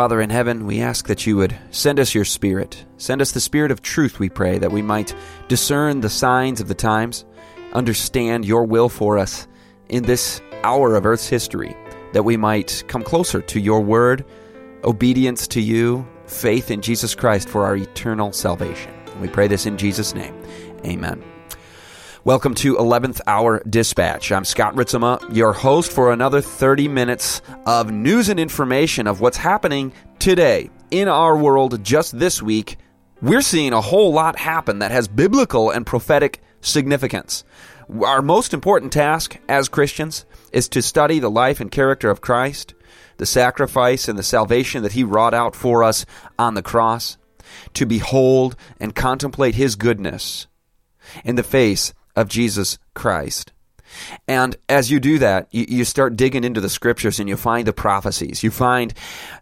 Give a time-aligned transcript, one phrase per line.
[0.00, 2.86] Father in heaven, we ask that you would send us your Spirit.
[2.96, 5.14] Send us the Spirit of truth, we pray, that we might
[5.46, 7.26] discern the signs of the times,
[7.74, 9.46] understand your will for us
[9.90, 11.76] in this hour of Earth's history,
[12.14, 14.24] that we might come closer to your word,
[14.84, 18.94] obedience to you, faith in Jesus Christ for our eternal salvation.
[19.20, 20.34] We pray this in Jesus' name.
[20.82, 21.22] Amen.
[22.22, 24.30] Welcome to 11th Hour Dispatch.
[24.30, 29.38] I'm Scott Ritzema, your host for another 30 minutes of news and information of what's
[29.38, 32.76] happening today in our world just this week.
[33.22, 37.42] We're seeing a whole lot happen that has biblical and prophetic significance.
[38.04, 42.74] Our most important task as Christians is to study the life and character of Christ,
[43.16, 46.04] the sacrifice and the salvation that he wrought out for us
[46.38, 47.16] on the cross,
[47.72, 50.48] to behold and contemplate his goodness
[51.24, 53.52] in the face of Jesus Christ.
[54.28, 57.66] And as you do that, you, you, start digging into the scriptures and you find
[57.66, 58.42] the prophecies.
[58.42, 58.94] You find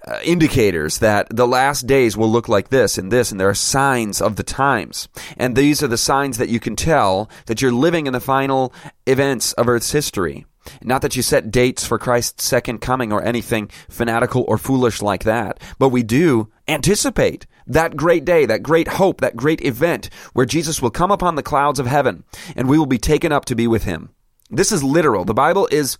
[0.07, 3.55] uh, indicators that the last days will look like this and this, and there are
[3.55, 5.09] signs of the times.
[5.37, 8.73] And these are the signs that you can tell that you're living in the final
[9.07, 10.47] events of Earth's history.
[10.83, 15.25] Not that you set dates for Christ's second coming or anything fanatical or foolish like
[15.25, 20.47] that, but we do anticipate that great day, that great hope, that great event where
[20.47, 22.25] Jesus will come upon the clouds of heaven
[22.57, 24.11] and we will be taken up to be with him.
[24.51, 25.25] This is literal.
[25.25, 25.99] The Bible is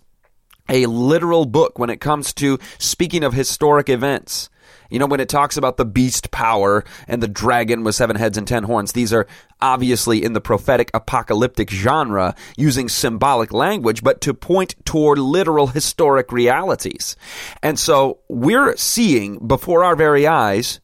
[0.67, 4.49] a literal book when it comes to speaking of historic events.
[4.89, 8.37] You know, when it talks about the beast power and the dragon with seven heads
[8.37, 9.27] and ten horns, these are
[9.61, 16.31] obviously in the prophetic apocalyptic genre using symbolic language, but to point toward literal historic
[16.31, 17.15] realities.
[17.61, 20.79] And so we're seeing before our very eyes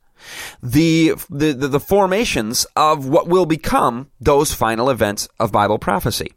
[0.62, 6.32] the, the, the, formations of what will become those final events of Bible prophecy.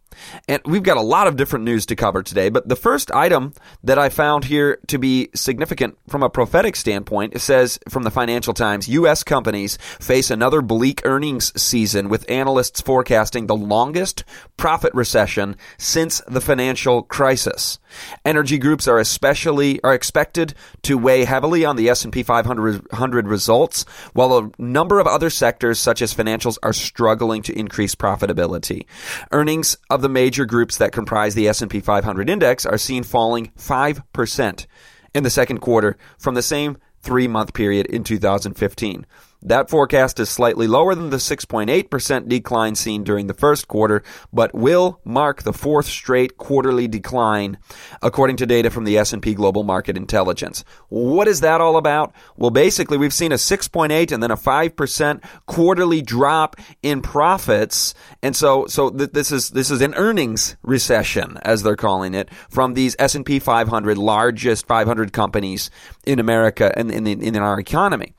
[0.48, 3.52] And we've got a lot of different news to cover today, but the first item
[3.84, 8.54] that I found here to be significant from a prophetic standpoint says from the Financial
[8.54, 9.22] Times U.S.
[9.22, 14.24] companies face another bleak earnings season with analysts forecasting the longest
[14.56, 17.78] profit recession since the financial crisis.
[18.24, 24.36] Energy groups are especially are expected to weigh heavily on the S&P 500 results, while
[24.36, 28.84] a number of other sectors such as financials are struggling to increase profitability.
[29.32, 34.66] Earnings of the major groups that comprise the S&P 500 index are seen falling 5%
[35.12, 39.04] in the second quarter from the same 3-month period in 2015.
[39.42, 44.52] That forecast is slightly lower than the 6.8% decline seen during the first quarter, but
[44.52, 47.58] will mark the fourth straight quarterly decline
[48.02, 50.64] according to data from the S&P Global Market Intelligence.
[50.88, 52.12] What is that all about?
[52.36, 57.94] Well, basically we've seen a 6.8 and then a 5% quarterly drop in profits.
[58.22, 62.28] And so so th- this is this is an earnings recession as they're calling it
[62.50, 65.70] from these S&P 500 largest 500 companies
[66.08, 68.14] in America and in, in, in our economy.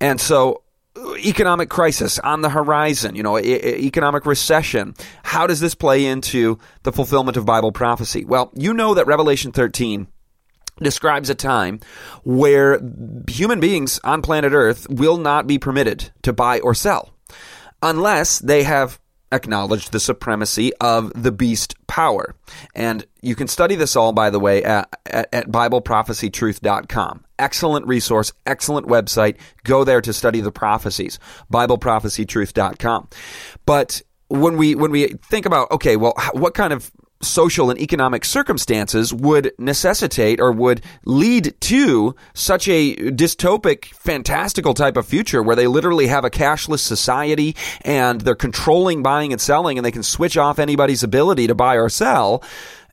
[0.00, 0.62] And so
[1.24, 4.94] economic crisis on the horizon, you know, e- economic recession.
[5.24, 8.24] How does this play into the fulfillment of Bible prophecy?
[8.24, 10.06] Well, you know that Revelation 13
[10.80, 11.80] describes a time
[12.24, 12.80] where
[13.28, 17.12] human beings on planet Earth will not be permitted to buy or sell
[17.82, 19.00] unless they have
[19.32, 22.34] acknowledged the supremacy of the beast power.
[22.74, 27.24] And you can study this all, by the way, at, at, at BibleProphecyTruth.com.
[27.38, 29.36] Excellent resource, excellent website.
[29.64, 31.18] Go there to study the prophecies.
[31.52, 33.08] BibleProphecyTruth.com.
[33.66, 36.90] But when we when we think about okay, well, what kind of
[37.22, 44.96] social and economic circumstances would necessitate or would lead to such a dystopic, fantastical type
[44.96, 49.78] of future where they literally have a cashless society and they're controlling buying and selling
[49.78, 52.42] and they can switch off anybody's ability to buy or sell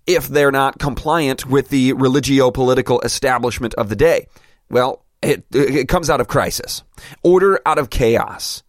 [0.08, 4.28] if they're not compliant with the religio political establishment of the day.
[4.70, 6.84] Well, it, it comes out of crisis,
[7.24, 8.64] order out of chaos.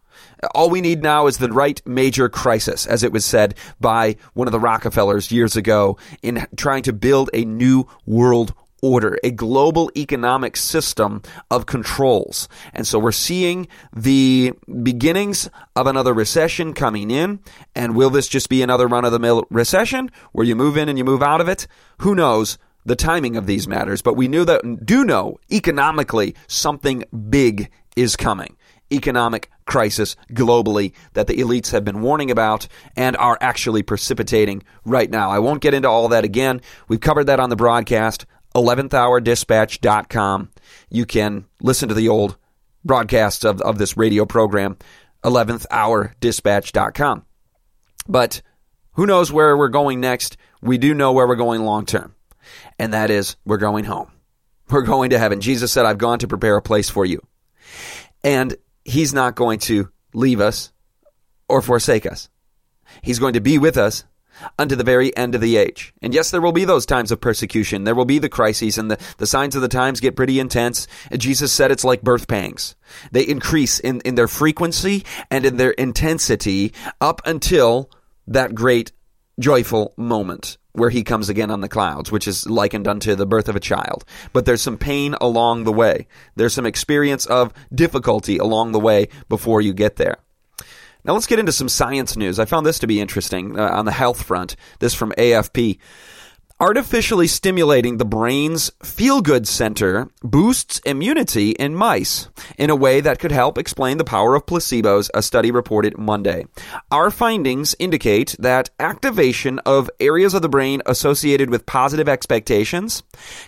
[0.55, 4.47] All we need now is the right major crisis, as it was said by one
[4.47, 9.91] of the Rockefellers years ago in trying to build a new world order, a global
[9.95, 11.21] economic system
[11.51, 12.49] of controls.
[12.73, 17.39] And so we're seeing the beginnings of another recession coming in.
[17.75, 20.89] And will this just be another run of the mill recession where you move in
[20.89, 21.67] and you move out of it?
[21.99, 22.57] Who knows?
[22.83, 28.15] the timing of these matters, but we knew that do know economically something big is
[28.15, 28.57] coming.
[28.91, 35.09] Economic crisis globally that the elites have been warning about and are actually precipitating right
[35.09, 35.31] now.
[35.31, 36.59] I won't get into all that again.
[36.89, 38.25] We've covered that on the broadcast.
[38.53, 40.51] 11thhourdispatch.com.
[40.89, 42.35] You can listen to the old
[42.83, 44.75] broadcasts of, of this radio program,
[45.23, 47.25] 11thhourdispatch.com.
[48.09, 48.41] But
[48.93, 50.35] who knows where we're going next?
[50.61, 52.13] We do know where we're going long term,
[52.77, 54.11] and that is we're going home.
[54.69, 55.39] We're going to heaven.
[55.39, 57.25] Jesus said, I've gone to prepare a place for you.
[58.21, 60.71] And He's not going to leave us
[61.47, 62.29] or forsake us.
[63.01, 64.03] He's going to be with us
[64.57, 65.93] unto the very end of the age.
[66.01, 67.83] And yes, there will be those times of persecution.
[67.83, 70.87] There will be the crises and the, the signs of the times get pretty intense.
[71.15, 72.75] Jesus said it's like birth pangs.
[73.11, 77.89] They increase in, in their frequency and in their intensity up until
[78.27, 78.91] that great
[79.39, 83.49] joyful moment where he comes again on the clouds, which is likened unto the birth
[83.49, 84.05] of a child.
[84.33, 86.07] But there's some pain along the way.
[86.35, 90.17] There's some experience of difficulty along the way before you get there.
[91.03, 92.39] Now let's get into some science news.
[92.39, 94.55] I found this to be interesting uh, on the health front.
[94.79, 95.79] This from AFP.
[96.61, 103.17] Artificially stimulating the brain's feel good center boosts immunity in mice in a way that
[103.17, 106.45] could help explain the power of placebos, a study reported Monday.
[106.91, 113.01] Our findings indicate that activation of areas of the brain associated with positive expectations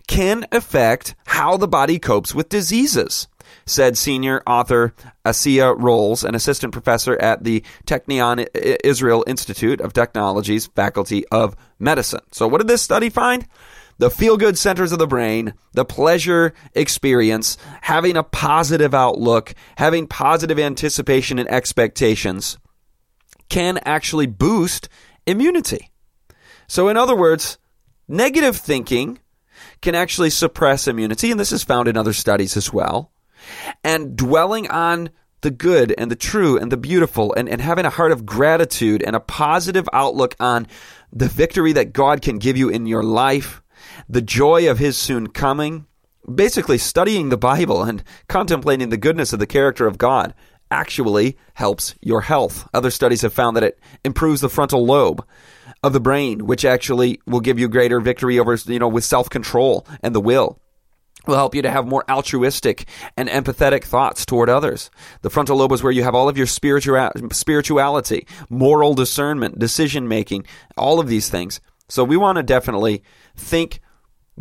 [0.08, 3.28] can affect how the body copes with diseases
[3.66, 4.94] said senior author
[5.26, 8.48] Asiya Rolls, an assistant professor at the Technion
[8.84, 12.22] Israel Institute of Technologies, Faculty of Medicine.
[12.32, 13.48] So, what did this study find?
[14.00, 20.08] The feel good centers of the brain, the pleasure experience, having a positive outlook, having
[20.08, 22.58] positive anticipation and expectations
[23.50, 24.90] can actually boost
[25.28, 25.92] immunity.
[26.68, 27.60] So, in other words,
[28.08, 29.20] negative thinking
[29.82, 33.13] can actually suppress immunity, and this is found in other studies as well
[33.84, 35.10] and dwelling on
[35.42, 39.04] the good and the true and the beautiful and, and having a heart of gratitude
[39.04, 40.68] and a positive outlook on
[41.12, 43.62] the victory that God can give you in your life,
[44.10, 45.86] the joy of His soon coming,
[46.34, 50.34] basically studying the Bible and contemplating the goodness of the character of God
[50.72, 52.68] actually helps your health.
[52.74, 55.24] Other studies have found that it improves the frontal lobe
[55.84, 59.30] of the brain, which actually will give you greater victory over, you know, with self
[59.30, 60.60] control and the will
[61.26, 62.88] will help you to have more altruistic
[63.18, 64.90] and empathetic thoughts toward others.
[65.22, 70.46] The frontal lobe is where you have all of your spirituality, moral discernment, decision making,
[70.78, 71.62] all of these things.
[71.90, 73.04] So we want to definitely
[73.36, 73.80] think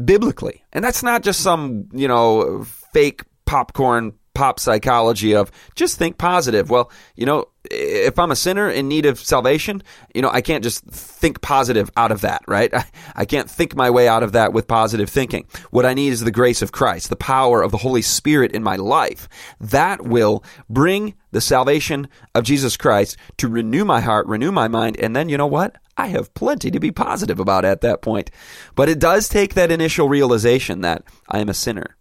[0.04, 0.64] biblically.
[0.72, 6.70] And that's not just some, you know, fake popcorn pop psychology of just think positive.
[6.70, 9.82] Well, you know, if I'm a sinner in need of salvation,
[10.14, 12.72] you know, I can't just think positive out of that, right?
[12.74, 12.84] I,
[13.14, 15.46] I can't think my way out of that with positive thinking.
[15.70, 18.62] What I need is the grace of Christ, the power of the Holy Spirit in
[18.62, 19.28] my life.
[19.60, 24.96] That will bring the salvation of Jesus Christ to renew my heart, renew my mind,
[24.98, 25.76] and then you know what?
[25.96, 28.30] I have plenty to be positive about at that point.
[28.74, 31.96] But it does take that initial realization that I am a sinner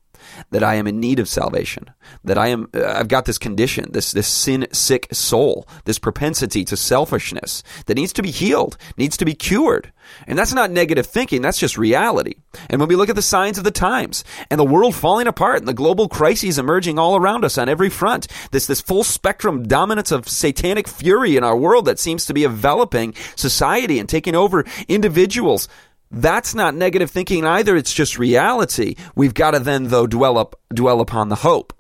[0.52, 1.90] that I am in need of salvation,
[2.24, 6.64] that I am, uh, I've got this condition, this, this sin sick soul, this propensity
[6.66, 9.92] to selfishness that needs to be healed, needs to be cured.
[10.28, 12.36] And that's not negative thinking, that's just reality.
[12.70, 15.60] And when we look at the signs of the times and the world falling apart
[15.60, 19.68] and the global crises emerging all around us on every front, this, this full spectrum
[19.68, 24.36] dominance of satanic fury in our world that seems to be enveloping society and taking
[24.36, 25.68] over individuals,
[26.12, 27.76] that's not negative thinking either.
[27.76, 28.96] It's just reality.
[29.16, 31.74] We've got to then, though, dwell up, dwell upon the hope.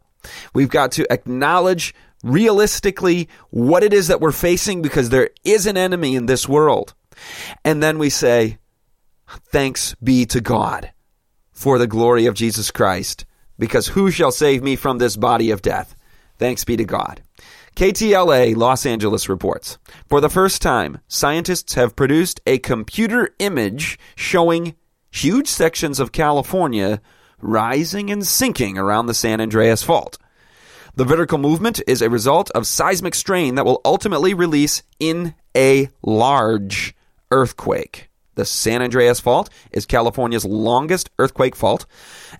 [0.53, 5.77] We've got to acknowledge realistically what it is that we're facing because there is an
[5.77, 6.93] enemy in this world.
[7.65, 8.57] And then we say,
[9.27, 10.91] thanks be to God
[11.51, 13.25] for the glory of Jesus Christ,
[13.59, 15.95] because who shall save me from this body of death?
[16.39, 17.21] Thanks be to God.
[17.75, 24.75] KTLA Los Angeles reports For the first time, scientists have produced a computer image showing
[25.09, 27.01] huge sections of California
[27.39, 30.17] rising and sinking around the San Andreas Fault.
[30.95, 35.89] The vertical movement is a result of seismic strain that will ultimately release in a
[36.03, 36.93] large
[37.31, 38.09] earthquake.
[38.35, 41.85] The San Andreas Fault is California's longest earthquake fault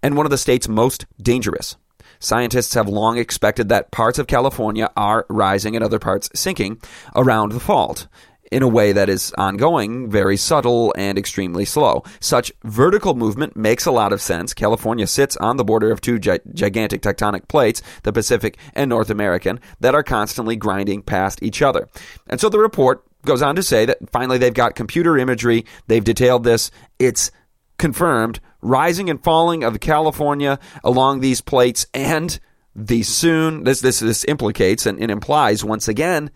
[0.04, 1.78] and one of the state's most dangerous.
[2.22, 6.80] Scientists have long expected that parts of California are rising and other parts sinking
[7.16, 8.08] around the fault
[8.52, 12.04] in a way that is ongoing, very subtle, and extremely slow.
[12.20, 14.54] Such vertical movement makes a lot of sense.
[14.54, 19.10] California sits on the border of two gi- gigantic tectonic plates, the Pacific and North
[19.10, 21.88] American, that are constantly grinding past each other.
[22.28, 26.04] And so the report goes on to say that finally they've got computer imagery, they've
[26.04, 27.32] detailed this, it's
[27.78, 32.40] confirmed rising and falling of California along these plates, and
[32.76, 36.32] the soon this this this implicates and, and implies once again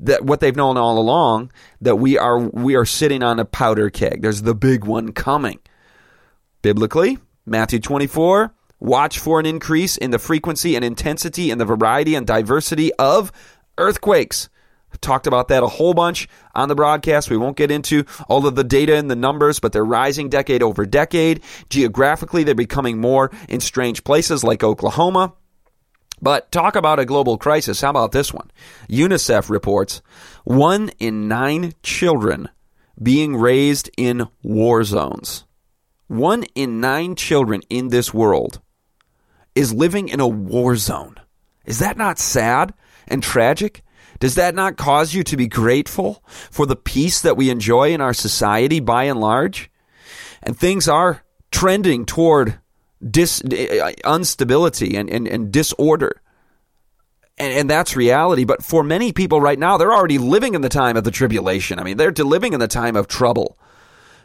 [0.00, 3.90] that what they've known all along that we are we are sitting on a powder
[3.90, 4.22] keg.
[4.22, 5.58] There's the big one coming.
[6.62, 12.14] Biblically, Matthew 24, watch for an increase in the frequency and intensity and the variety
[12.14, 13.32] and diversity of
[13.78, 14.48] earthquakes.
[15.00, 17.30] Talked about that a whole bunch on the broadcast.
[17.30, 20.62] We won't get into all of the data and the numbers, but they're rising decade
[20.62, 21.42] over decade.
[21.70, 25.32] Geographically, they're becoming more in strange places like Oklahoma.
[26.22, 27.80] But talk about a global crisis.
[27.80, 28.50] How about this one?
[28.88, 30.02] UNICEF reports
[30.44, 32.48] one in nine children
[33.02, 35.44] being raised in war zones.
[36.08, 38.60] One in nine children in this world
[39.54, 41.16] is living in a war zone.
[41.64, 42.74] Is that not sad
[43.08, 43.82] and tragic?
[44.20, 48.00] Does that not cause you to be grateful for the peace that we enjoy in
[48.00, 49.70] our society by and large?
[50.42, 52.58] And things are trending toward
[53.08, 56.20] dis, uh, instability and, and, and disorder.
[57.38, 58.44] And, and, that's reality.
[58.44, 61.78] But for many people right now, they're already living in the time of the tribulation.
[61.78, 63.58] I mean, they're living in the time of trouble.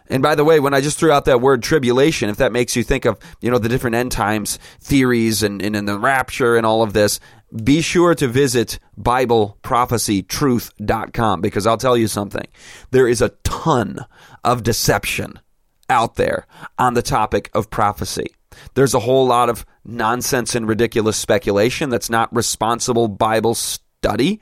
[0.08, 2.76] And by the way, when I just threw out that word tribulation, if that makes
[2.76, 6.58] you think of, you know, the different end times theories and, and, and the rapture
[6.58, 7.20] and all of this,
[7.64, 12.48] be sure to visit BibleProphecyTruth.com because I'll tell you something.
[12.92, 14.06] There is a ton
[14.44, 15.40] of deception
[15.90, 16.48] out there
[16.78, 18.28] on the topic of prophecy.
[18.74, 24.42] There's a whole lot of nonsense and ridiculous speculation that's not responsible Bible study.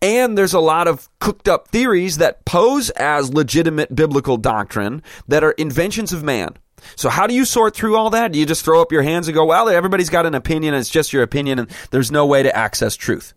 [0.00, 5.44] And there's a lot of cooked up theories that pose as legitimate biblical doctrine that
[5.44, 6.56] are inventions of man.
[6.96, 8.32] So how do you sort through all that?
[8.32, 10.80] Do you just throw up your hands and go, well, everybody's got an opinion, and
[10.80, 13.34] it's just your opinion, and there's no way to access truth?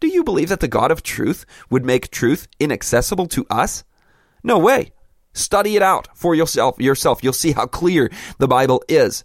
[0.00, 3.84] Do you believe that the God of truth would make truth inaccessible to us?
[4.42, 4.92] No way.
[5.32, 6.80] Study it out for yourself.
[6.80, 9.24] Yourself, you'll see how clear the Bible is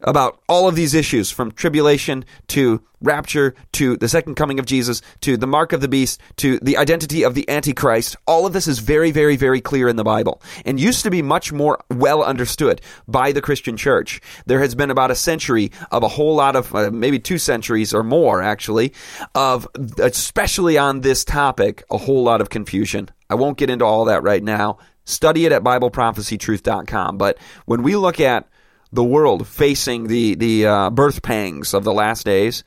[0.00, 5.02] about all of these issues from tribulation to rapture to the second coming of Jesus
[5.20, 8.16] to the mark of the beast to the identity of the Antichrist.
[8.26, 11.22] All of this is very, very, very clear in the Bible and used to be
[11.22, 14.20] much more well understood by the Christian church.
[14.46, 17.94] There has been about a century of a whole lot of, uh, maybe two centuries
[17.94, 18.92] or more actually,
[19.34, 23.10] of, especially on this topic, a whole lot of confusion.
[23.28, 24.78] I won't get into all that right now.
[25.04, 27.18] Study it at BibleProphecyTruth.com.
[27.18, 28.48] But when we look at
[28.92, 32.64] the world facing the the uh, birth pangs of the last days,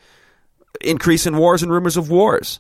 [0.82, 2.60] increase in wars and rumors of wars.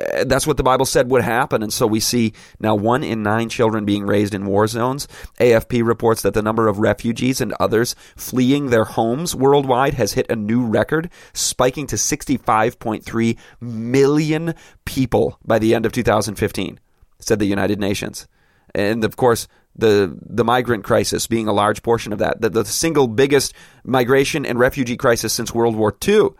[0.00, 3.22] Uh, that's what the Bible said would happen, and so we see now one in
[3.22, 5.08] nine children being raised in war zones.
[5.40, 10.30] AFP reports that the number of refugees and others fleeing their homes worldwide has hit
[10.30, 16.78] a new record, spiking to 65.3 million people by the end of 2015,
[17.18, 18.28] said the United Nations.
[18.74, 22.64] And of course, the the migrant crisis being a large portion of that, the, the
[22.64, 26.30] single biggest migration and refugee crisis since World War II.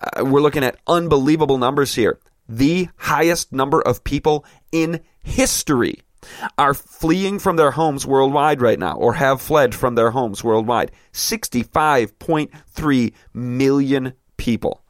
[0.00, 2.18] Uh, we're looking at unbelievable numbers here.
[2.48, 6.00] The highest number of people in history
[6.58, 10.92] are fleeing from their homes worldwide right now, or have fled from their homes worldwide.
[11.12, 14.83] 65.3 million people.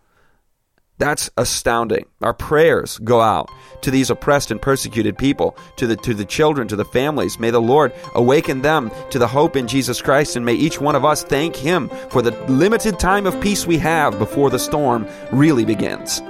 [0.99, 2.07] That's astounding.
[2.23, 3.51] Our prayers go out
[3.83, 7.39] to these oppressed and persecuted people, to the to the children, to the families.
[7.39, 10.95] May the Lord awaken them to the hope in Jesus Christ and may each one
[10.95, 15.07] of us thank him for the limited time of peace we have before the storm
[15.33, 16.23] really begins.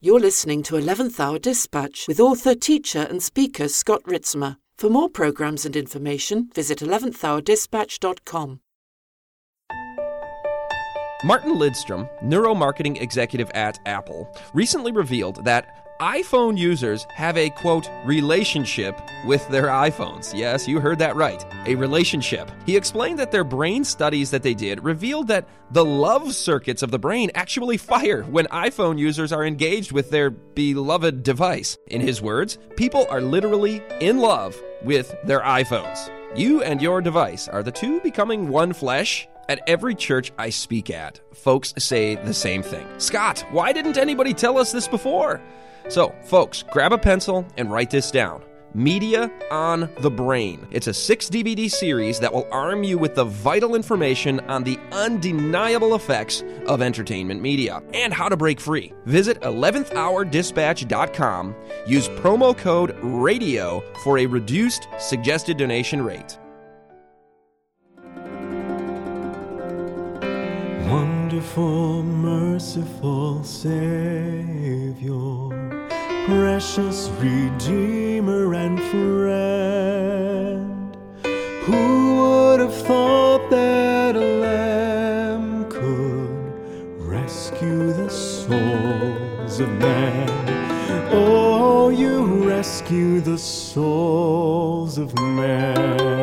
[0.00, 4.58] You're listening to 11th Hour Dispatch with author, teacher, and speaker Scott Ritzema.
[4.76, 8.60] For more programs and information, visit 11thhourdispatch.com.
[11.22, 19.00] Martin Lindstrom, neuromarketing executive at Apple, recently revealed that iPhone users have a quote relationship
[19.24, 20.36] with their iPhones.
[20.36, 21.44] Yes, you heard that right.
[21.66, 22.50] A relationship.
[22.66, 26.90] He explained that their brain studies that they did revealed that the love circuits of
[26.90, 31.78] the brain actually fire when iPhone users are engaged with their beloved device.
[31.86, 36.10] In his words, people are literally in love with their iPhones.
[36.36, 40.90] You and your device are the two becoming one flesh at every church I speak
[40.90, 45.40] at, folks say the same thing Scott, why didn't anybody tell us this before?
[45.88, 48.42] So, folks, grab a pencil and write this down.
[48.74, 50.66] Media on the Brain.
[50.72, 54.76] It's a six DVD series that will arm you with the vital information on the
[54.90, 58.92] undeniable effects of entertainment media and how to break free.
[59.06, 61.54] Visit 11thhourdispatch.com.
[61.86, 66.36] Use promo code RADIO for a reduced suggested donation rate.
[71.34, 74.78] Wonderful, merciful Savior,
[76.26, 79.36] precious Redeemer and friend.
[81.64, 86.54] Who would have thought that a lamb could
[87.00, 90.30] rescue the souls of men?
[91.10, 96.13] Oh, you rescue the souls of men.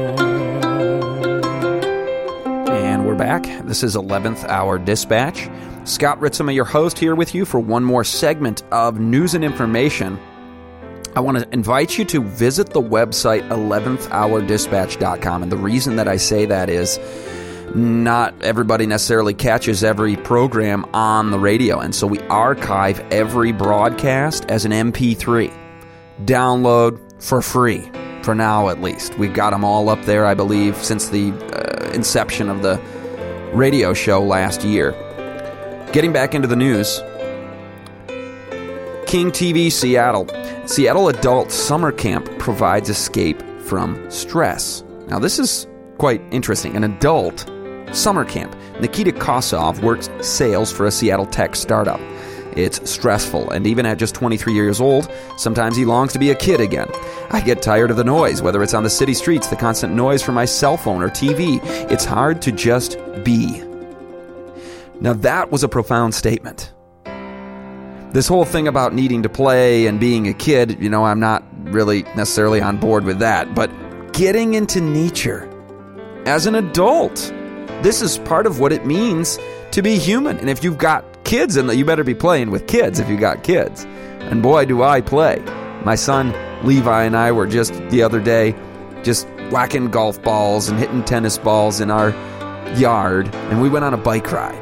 [3.21, 3.43] Back.
[3.67, 5.47] This is 11th Hour Dispatch.
[5.83, 10.19] Scott Ritzema, your host, here with you for one more segment of news and information.
[11.15, 15.43] I want to invite you to visit the website 11thhourdispatch.com.
[15.43, 16.99] And the reason that I say that is
[17.75, 21.77] not everybody necessarily catches every program on the radio.
[21.77, 25.53] And so we archive every broadcast as an MP3.
[26.25, 27.87] Download for free,
[28.23, 29.15] for now at least.
[29.19, 32.81] We've got them all up there, I believe, since the uh, inception of the
[33.53, 34.91] radio show last year.
[35.91, 37.01] Getting back into the news
[39.11, 40.25] King TV Seattle.
[40.65, 44.83] Seattle Adult Summer Camp provides escape from stress.
[45.07, 45.67] Now, this is
[45.97, 46.77] quite interesting.
[46.77, 47.45] An adult
[47.91, 48.55] summer camp.
[48.79, 51.99] Nikita Kosov works sales for a Seattle tech startup.
[52.55, 56.35] It's stressful, and even at just 23 years old, sometimes he longs to be a
[56.35, 56.89] kid again.
[57.29, 60.21] I get tired of the noise, whether it's on the city streets, the constant noise
[60.21, 61.59] from my cell phone or TV.
[61.91, 63.61] It's hard to just be.
[64.99, 66.73] Now, that was a profound statement.
[68.13, 71.43] This whole thing about needing to play and being a kid, you know, I'm not
[71.63, 73.71] really necessarily on board with that, but
[74.13, 75.49] getting into nature
[76.25, 77.33] as an adult,
[77.81, 79.39] this is part of what it means
[79.71, 80.37] to be human.
[80.37, 83.41] And if you've got kids, and you better be playing with kids if you got
[83.41, 83.85] kids.
[84.19, 85.39] And boy, do I play.
[85.85, 86.33] My son
[86.67, 88.53] Levi and I were just the other day
[89.01, 92.09] just whacking golf balls and hitting tennis balls in our
[92.75, 94.59] yard, and we went on a bike ride.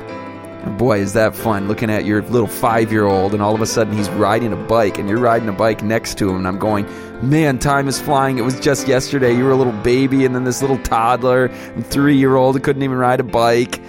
[0.63, 3.61] And boy, is that fun looking at your little five year old, and all of
[3.61, 6.35] a sudden he's riding a bike, and you're riding a bike next to him.
[6.35, 6.85] And I'm going,
[7.27, 8.37] man, time is flying.
[8.37, 9.35] It was just yesterday.
[9.35, 12.83] You were a little baby, and then this little toddler and three year old couldn't
[12.83, 13.81] even ride a bike,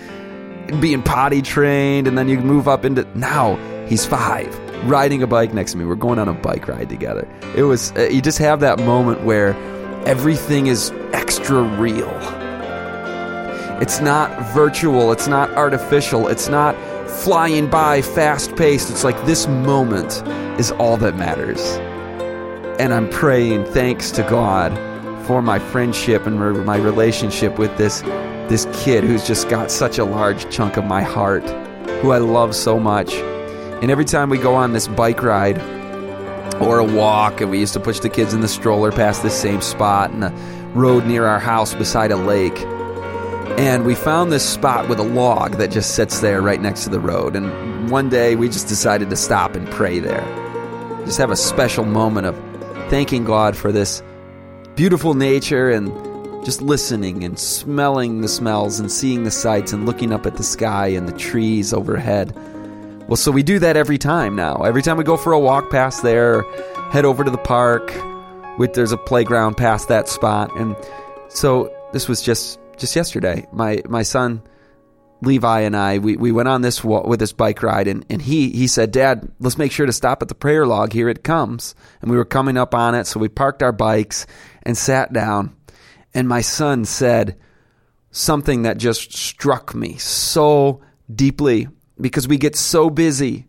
[0.78, 3.56] being potty trained, and then you move up into now
[3.88, 4.56] he's five,
[4.88, 5.84] riding a bike next to me.
[5.84, 7.26] We're going on a bike ride together.
[7.56, 9.54] It was, uh, you just have that moment where
[10.06, 12.10] everything is extra real.
[13.80, 16.76] It's not virtual, it's not artificial, it's not
[17.08, 18.90] flying by fast paced.
[18.90, 20.22] It's like this moment
[20.60, 21.60] is all that matters.
[22.78, 24.72] And I'm praying thanks to God
[25.26, 28.02] for my friendship and my relationship with this
[28.50, 31.48] this kid who's just got such a large chunk of my heart,
[32.02, 33.14] who I love so much.
[33.80, 35.58] And every time we go on this bike ride
[36.60, 39.40] or a walk, and we used to push the kids in the stroller past this
[39.40, 40.30] same spot in a
[40.74, 42.58] road near our house beside a lake
[43.58, 46.90] and we found this spot with a log that just sits there right next to
[46.90, 47.36] the road.
[47.36, 50.24] And one day we just decided to stop and pray there.
[51.04, 52.36] Just have a special moment of
[52.88, 54.02] thanking God for this
[54.76, 55.88] beautiful nature and
[56.44, 60.42] just listening and smelling the smells and seeing the sights and looking up at the
[60.42, 62.34] sky and the trees overhead.
[63.08, 64.62] Well, so we do that every time now.
[64.62, 66.42] Every time we go for a walk past there,
[66.90, 67.92] head over to the park,
[68.58, 70.54] with there's a playground past that spot.
[70.56, 70.76] And
[71.28, 74.42] so this was just just yesterday, my my son
[75.22, 78.50] Levi and I we, we went on this with this bike ride and, and he
[78.50, 80.92] he said, Dad, let's make sure to stop at the prayer log.
[80.92, 81.74] Here it comes.
[82.00, 84.26] And we were coming up on it, so we parked our bikes
[84.62, 85.56] and sat down.
[86.14, 87.36] And my son said
[88.10, 90.80] something that just struck me so
[91.12, 91.68] deeply
[92.00, 93.46] because we get so busy.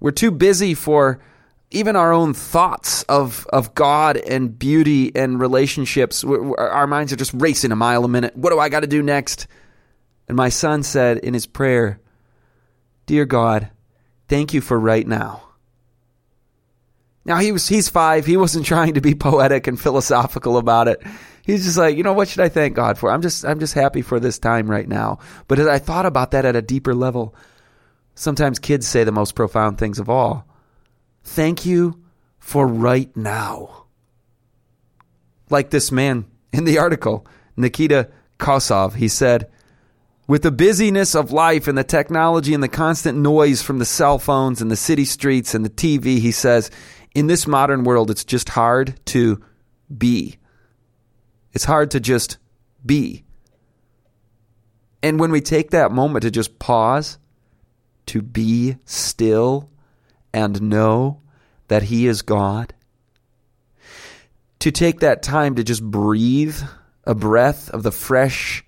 [0.00, 1.20] We're too busy for
[1.70, 7.34] even our own thoughts of of God and beauty and relationships, our minds are just
[7.34, 8.36] racing a mile a minute.
[8.36, 9.46] What do I got to do next?
[10.28, 12.00] And my son said in his prayer,
[13.06, 13.70] "Dear God,
[14.28, 15.42] thank you for right now."
[17.24, 21.02] Now he was he's 5, he wasn't trying to be poetic and philosophical about it.
[21.48, 23.10] He's just like, "You know, what should I thank God for?
[23.10, 26.32] I'm just I'm just happy for this time right now." But as I thought about
[26.32, 27.34] that at a deeper level,
[28.14, 30.46] sometimes kids say the most profound things of all.
[31.24, 32.02] Thank you
[32.38, 33.86] for right now.
[35.48, 39.50] Like this man in the article, Nikita Kosov, he said,
[40.26, 44.18] with the busyness of life and the technology and the constant noise from the cell
[44.18, 46.70] phones and the city streets and the TV, he says,
[47.14, 49.42] in this modern world, it's just hard to
[49.96, 50.37] be.
[51.52, 52.38] It's hard to just
[52.84, 53.24] be.
[55.02, 57.18] And when we take that moment to just pause,
[58.06, 59.70] to be still,
[60.32, 61.20] and know
[61.68, 62.74] that He is God.
[64.60, 66.60] To take that time to just breathe
[67.04, 68.64] a breath of the fresh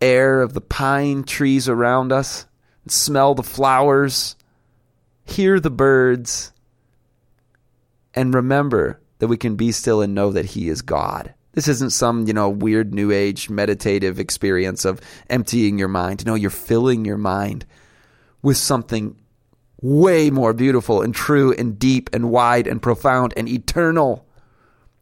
[0.00, 2.46] air of the pine trees around us,
[2.88, 4.34] smell the flowers,
[5.24, 6.52] hear the birds,
[8.14, 11.34] and remember that we can be still and know that He is God.
[11.52, 16.24] This isn't some, you know, weird new age meditative experience of emptying your mind.
[16.24, 17.66] No, you're filling your mind
[18.40, 19.16] with something
[19.80, 24.26] way more beautiful and true and deep and wide and profound and eternal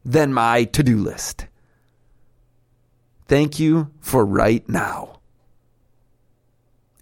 [0.03, 1.45] than my to do list.
[3.27, 5.19] Thank you for right now.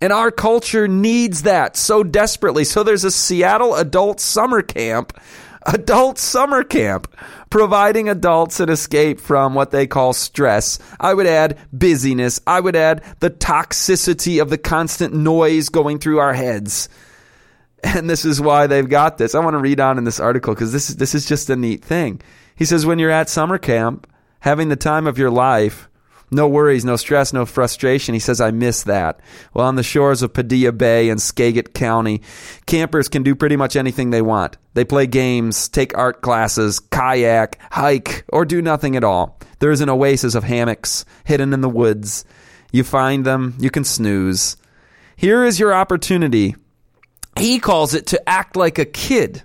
[0.01, 2.63] And our culture needs that so desperately.
[2.63, 5.19] So there's a Seattle adult summer camp,
[5.65, 7.13] adult summer camp,
[7.49, 10.79] providing adults an escape from what they call stress.
[10.99, 12.39] I would add busyness.
[12.47, 16.89] I would add the toxicity of the constant noise going through our heads.
[17.83, 19.35] And this is why they've got this.
[19.35, 21.55] I want to read on in this article because this is, this is just a
[21.55, 22.21] neat thing.
[22.55, 24.05] He says, when you're at summer camp,
[24.41, 25.88] having the time of your life,
[26.31, 28.13] no worries, no stress, no frustration.
[28.13, 29.19] He says, I miss that.
[29.53, 32.21] Well, on the shores of Padilla Bay and Skagit County,
[32.65, 34.57] campers can do pretty much anything they want.
[34.73, 39.39] They play games, take art classes, kayak, hike, or do nothing at all.
[39.59, 42.25] There is an oasis of hammocks hidden in the woods.
[42.71, 44.55] You find them, you can snooze.
[45.15, 46.55] Here is your opportunity.
[47.37, 49.43] He calls it to act like a kid.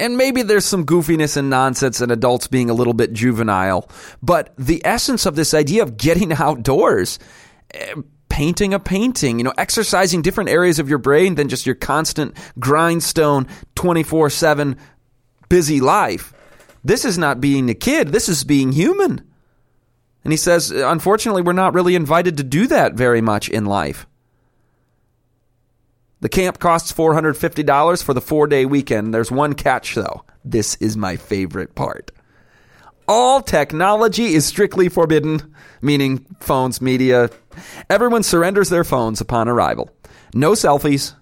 [0.00, 3.86] And maybe there's some goofiness and nonsense and adults being a little bit juvenile.
[4.22, 7.18] But the essence of this idea of getting outdoors,
[7.74, 7.96] eh,
[8.30, 12.34] painting a painting, you know, exercising different areas of your brain than just your constant
[12.58, 14.76] grindstone 24 7
[15.50, 16.32] busy life.
[16.82, 19.20] This is not being a kid, this is being human.
[20.24, 24.06] And he says, unfortunately, we're not really invited to do that very much in life.
[26.20, 29.14] The camp costs $450 for the four day weekend.
[29.14, 30.24] There's one catch, though.
[30.44, 32.10] This is my favorite part.
[33.08, 37.30] All technology is strictly forbidden, meaning phones, media.
[37.88, 39.90] Everyone surrenders their phones upon arrival.
[40.34, 41.14] No selfies,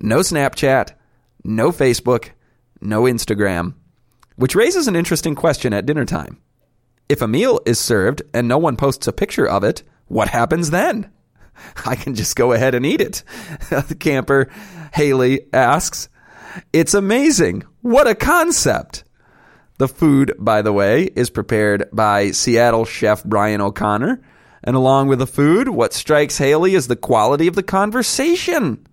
[0.00, 0.92] no Snapchat,
[1.44, 2.30] no Facebook,
[2.80, 3.74] no Instagram.
[4.36, 6.40] Which raises an interesting question at dinner time.
[7.08, 10.70] If a meal is served and no one posts a picture of it, what happens
[10.70, 11.10] then?
[11.86, 13.22] I can just go ahead and eat it.
[13.70, 14.48] the camper,
[14.94, 16.08] Haley, asks.
[16.72, 17.64] It's amazing.
[17.82, 19.04] What a concept.
[19.78, 24.22] The food, by the way, is prepared by Seattle chef Brian O'Connor.
[24.64, 28.86] And along with the food, what strikes Haley is the quality of the conversation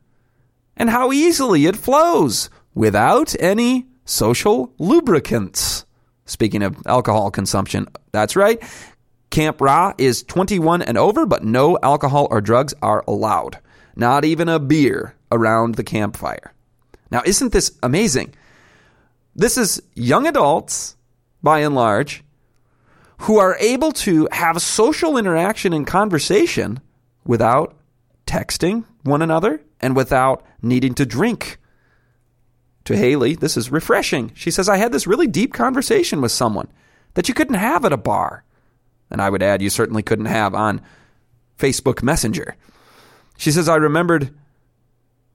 [0.75, 5.85] and how easily it flows without any social lubricants.
[6.25, 8.61] Speaking of alcohol consumption, that's right.
[9.33, 13.57] Camp Ra is 21 and over, but no alcohol or drugs are allowed.
[13.95, 16.53] Not even a beer around the campfire.
[17.09, 18.35] Now, isn't this amazing?
[19.35, 20.95] This is young adults,
[21.41, 22.23] by and large,
[23.21, 26.79] who are able to have social interaction and conversation
[27.25, 27.75] without
[28.27, 31.57] texting one another and without needing to drink.
[32.85, 34.31] To Haley, this is refreshing.
[34.35, 36.67] She says, I had this really deep conversation with someone
[37.15, 38.43] that you couldn't have at a bar
[39.13, 40.81] and I would add you certainly couldn't have on
[41.57, 42.55] Facebook Messenger.
[43.37, 44.33] She says, I remembered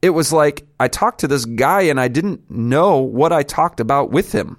[0.02, 3.80] it was like I talked to this guy and I didn't know what I talked
[3.80, 4.58] about with him.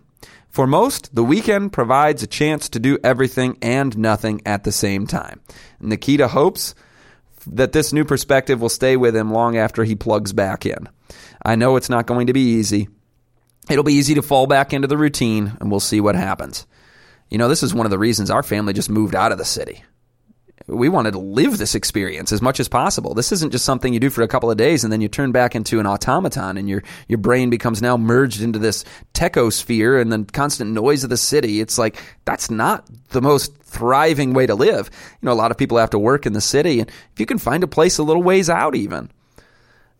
[0.49, 5.05] For most, the weekend provides a chance to do everything and nothing at the same
[5.05, 5.41] time.
[5.79, 6.73] Nikita hopes
[7.47, 10.89] that this new perspective will stay with him long after he plugs back in.
[11.45, 12.89] I know it's not going to be easy.
[13.69, 16.65] It'll be easy to fall back into the routine, and we'll see what happens.
[17.29, 19.45] You know, this is one of the reasons our family just moved out of the
[19.45, 19.83] city.
[20.67, 23.15] We wanted to live this experience as much as possible.
[23.15, 25.31] This isn't just something you do for a couple of days and then you turn
[25.31, 30.11] back into an automaton and your your brain becomes now merged into this techosphere and
[30.11, 31.59] the constant noise of the city.
[31.59, 34.91] It's like that's not the most thriving way to live.
[35.21, 37.25] You know, a lot of people have to work in the city and if you
[37.25, 39.09] can find a place a little ways out even,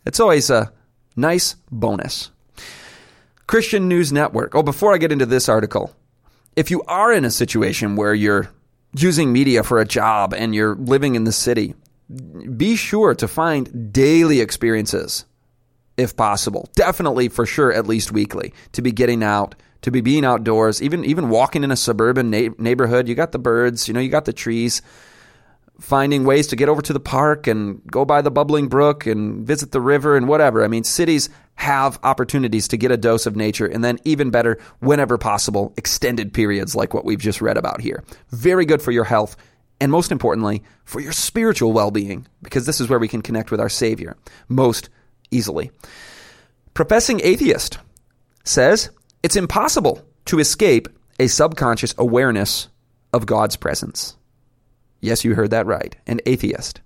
[0.06, 0.72] it's always a
[1.16, 2.30] nice bonus.
[3.48, 4.54] Christian News Network.
[4.54, 5.96] Oh, before I get into this article,
[6.56, 8.50] if you are in a situation where you're
[8.96, 11.76] using media for a job and you're living in the city,
[12.56, 15.26] be sure to find daily experiences
[15.98, 16.70] if possible.
[16.76, 21.06] Definitely for sure at least weekly to be getting out, to be being outdoors, even
[21.06, 24.26] even walking in a suburban na- neighborhood, you got the birds, you know, you got
[24.26, 24.82] the trees
[25.80, 29.46] finding ways to get over to the park and go by the bubbling brook and
[29.46, 30.64] visit the river and whatever.
[30.64, 34.58] I mean, cities have opportunities to get a dose of nature and then even better
[34.80, 38.04] whenever possible extended periods like what we've just read about here.
[38.30, 39.36] Very good for your health
[39.82, 43.60] and most importantly for your spiritual well-being because this is where we can connect with
[43.60, 44.16] our savior
[44.48, 44.90] most
[45.32, 45.72] easily.
[46.74, 47.80] Professing atheist
[48.44, 48.90] says
[49.24, 50.88] it's impossible to escape
[51.20, 52.70] a subconscious awareness
[53.12, 54.16] of God's presence.
[55.02, 55.96] Yes, you heard that right.
[56.08, 56.82] An atheist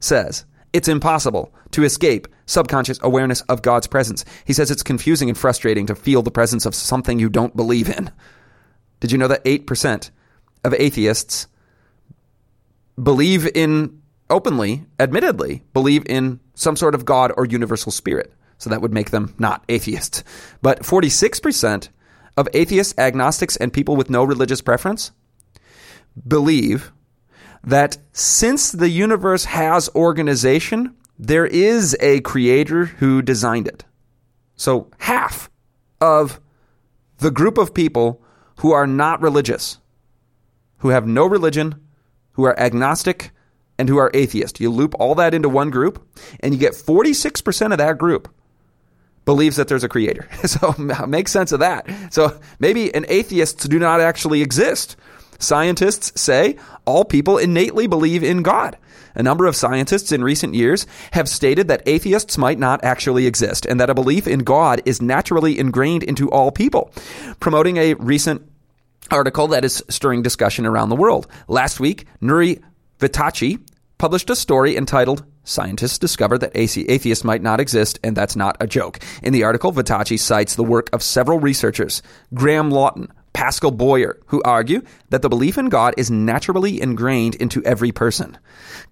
[0.00, 4.24] says It's impossible to escape subconscious awareness of God's presence.
[4.44, 7.88] He says it's confusing and frustrating to feel the presence of something you don't believe
[7.88, 8.10] in.
[9.00, 10.10] Did you know that 8%
[10.64, 11.46] of atheists
[13.02, 18.32] believe in, openly, admittedly, believe in some sort of God or universal spirit?
[18.58, 20.22] So that would make them not atheists.
[20.62, 21.88] But 46%
[22.36, 25.12] of atheists, agnostics, and people with no religious preference
[26.26, 26.92] believe
[27.64, 33.84] that since the universe has organization, there is a creator who designed it.
[34.56, 35.50] So half
[36.00, 36.40] of
[37.18, 38.22] the group of people
[38.60, 39.78] who are not religious,
[40.78, 41.74] who have no religion,
[42.32, 43.30] who are agnostic,
[43.78, 44.60] and who are atheist.
[44.60, 46.06] You loop all that into one group,
[46.40, 48.28] and you get 46% of that group
[49.24, 50.28] believes that there's a creator.
[50.46, 50.74] So
[51.06, 51.88] make sense of that.
[52.12, 54.96] So maybe an atheists do not actually exist.
[55.38, 58.76] Scientists say all people innately believe in God.
[59.14, 63.64] A number of scientists in recent years have stated that atheists might not actually exist
[63.64, 66.92] and that a belief in God is naturally ingrained into all people,
[67.38, 68.42] promoting a recent
[69.10, 71.28] article that is stirring discussion around the world.
[71.46, 72.60] Last week, Nury
[72.98, 73.60] Vittachi
[73.98, 78.66] published a story entitled Scientists discover that atheists might not exist, and that's not a
[78.66, 78.98] joke.
[79.22, 84.40] In the article, Vittachi cites the work of several researchers, Graham Lawton, Pascal Boyer, who
[84.44, 88.38] argue that the belief in God is naturally ingrained into every person.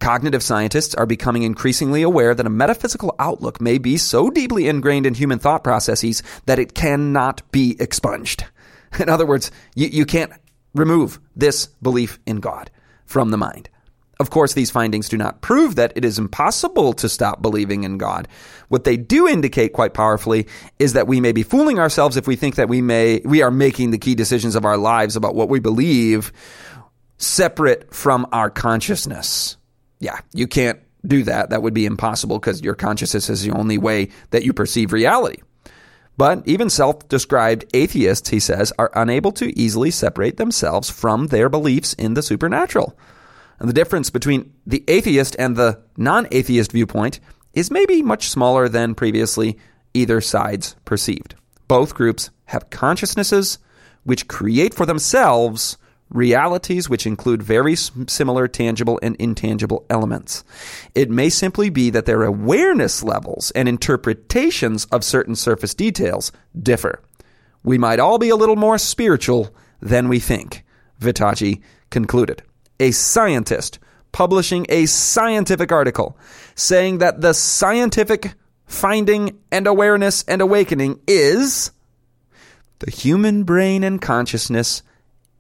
[0.00, 5.06] Cognitive scientists are becoming increasingly aware that a metaphysical outlook may be so deeply ingrained
[5.06, 8.44] in human thought processes that it cannot be expunged.
[8.98, 10.32] In other words, you, you can't
[10.74, 12.70] remove this belief in God
[13.06, 13.70] from the mind.
[14.22, 17.98] Of course, these findings do not prove that it is impossible to stop believing in
[17.98, 18.28] God.
[18.68, 20.46] What they do indicate quite powerfully
[20.78, 23.50] is that we may be fooling ourselves if we think that we may we are
[23.50, 26.32] making the key decisions of our lives about what we believe
[27.18, 29.56] separate from our consciousness.
[29.98, 31.50] Yeah, you can't do that.
[31.50, 35.42] That would be impossible because your consciousness is the only way that you perceive reality.
[36.16, 41.48] But even self described atheists, he says, are unable to easily separate themselves from their
[41.48, 42.96] beliefs in the supernatural.
[43.62, 47.20] And the difference between the atheist and the non atheist viewpoint
[47.54, 49.56] is maybe much smaller than previously
[49.94, 51.36] either sides perceived.
[51.68, 53.60] Both groups have consciousnesses
[54.02, 55.78] which create for themselves
[56.10, 60.42] realities which include very similar tangible and intangible elements.
[60.96, 67.00] It may simply be that their awareness levels and interpretations of certain surface details differ.
[67.62, 70.64] We might all be a little more spiritual than we think,
[71.00, 72.42] Vittachi concluded
[72.80, 73.78] a scientist
[74.12, 76.16] publishing a scientific article
[76.54, 78.34] saying that the scientific
[78.66, 81.70] finding and awareness and awakening is
[82.78, 84.82] the human brain and consciousness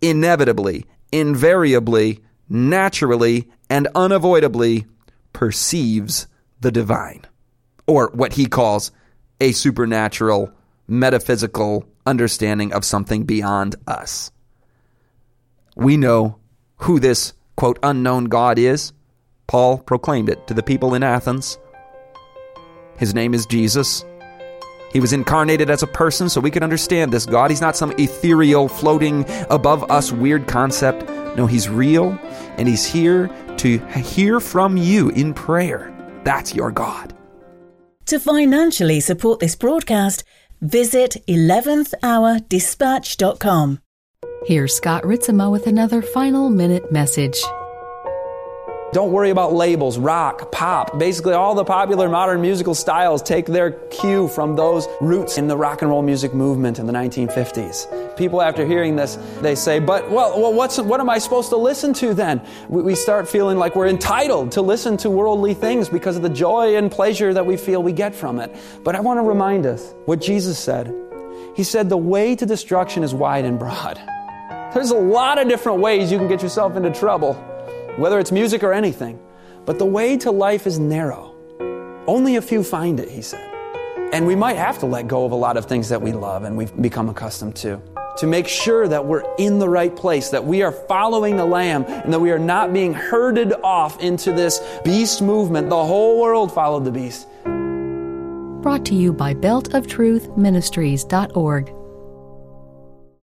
[0.00, 4.86] inevitably, invariably, naturally, and unavoidably
[5.32, 6.26] perceives
[6.60, 7.22] the divine,
[7.86, 8.92] or what he calls
[9.40, 10.52] a supernatural,
[10.86, 14.30] metaphysical understanding of something beyond us.
[15.74, 16.38] We know
[16.82, 18.92] who this, quote, unknown God is.
[19.46, 21.58] Paul proclaimed it to the people in Athens.
[22.96, 24.04] His name is Jesus.
[24.92, 27.50] He was incarnated as a person so we could understand this God.
[27.50, 31.08] He's not some ethereal, floating above us weird concept.
[31.36, 32.18] No, He's real,
[32.58, 35.88] and He's here to hear from you in prayer.
[36.24, 37.14] That's your God.
[38.06, 40.24] To financially support this broadcast,
[40.60, 43.78] visit 11thhourdispatch.com.
[44.44, 47.40] Here's Scott Ritzema with another final minute message.
[48.92, 50.98] Don't worry about labels, rock, pop.
[50.98, 55.56] Basically, all the popular modern musical styles take their cue from those roots in the
[55.56, 58.16] rock and roll music movement in the 1950s.
[58.16, 61.56] People, after hearing this, they say, But, well, well what's, what am I supposed to
[61.56, 62.44] listen to then?
[62.68, 66.28] We, we start feeling like we're entitled to listen to worldly things because of the
[66.28, 68.52] joy and pleasure that we feel we get from it.
[68.82, 70.92] But I want to remind us what Jesus said.
[71.54, 74.02] He said, The way to destruction is wide and broad.
[74.74, 77.34] There's a lot of different ways you can get yourself into trouble,
[77.96, 79.20] whether it's music or anything.
[79.66, 81.34] But the way to life is narrow.
[82.06, 83.48] Only a few find it, he said.
[84.12, 86.44] And we might have to let go of a lot of things that we love
[86.44, 87.80] and we've become accustomed to
[88.18, 91.84] to make sure that we're in the right place, that we are following the Lamb,
[91.86, 95.70] and that we are not being herded off into this beast movement.
[95.70, 97.26] The whole world followed the beast.
[98.62, 101.81] Brought to you by beltoftruthministries.org.